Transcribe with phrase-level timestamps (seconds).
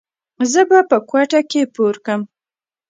[0.51, 2.21] څه به زه په کوټه کښې پورکم.